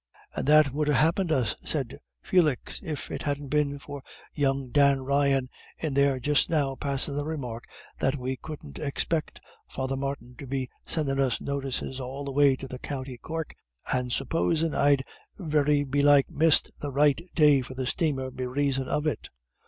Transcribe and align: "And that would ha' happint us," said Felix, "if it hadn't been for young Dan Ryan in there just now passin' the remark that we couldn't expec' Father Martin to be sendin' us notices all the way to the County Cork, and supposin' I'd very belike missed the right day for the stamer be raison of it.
"And 0.33 0.47
that 0.47 0.71
would 0.73 0.87
ha' 0.87 0.95
happint 0.95 1.31
us," 1.31 1.55
said 1.63 1.99
Felix, 2.23 2.79
"if 2.83 3.11
it 3.11 3.21
hadn't 3.21 3.49
been 3.49 3.77
for 3.77 4.01
young 4.33 4.71
Dan 4.71 5.03
Ryan 5.03 5.47
in 5.77 5.93
there 5.93 6.19
just 6.19 6.49
now 6.49 6.73
passin' 6.73 7.15
the 7.15 7.23
remark 7.23 7.65
that 7.99 8.15
we 8.15 8.35
couldn't 8.35 8.79
expec' 8.79 9.39
Father 9.67 9.95
Martin 9.95 10.33
to 10.39 10.47
be 10.47 10.71
sendin' 10.87 11.19
us 11.19 11.39
notices 11.39 11.99
all 11.99 12.23
the 12.25 12.31
way 12.31 12.55
to 12.55 12.67
the 12.67 12.79
County 12.79 13.19
Cork, 13.19 13.53
and 13.93 14.11
supposin' 14.11 14.73
I'd 14.73 15.03
very 15.37 15.83
belike 15.83 16.31
missed 16.31 16.71
the 16.79 16.91
right 16.91 17.21
day 17.35 17.61
for 17.61 17.75
the 17.75 17.85
stamer 17.85 18.31
be 18.31 18.47
raison 18.47 18.87
of 18.87 19.05
it. 19.05 19.29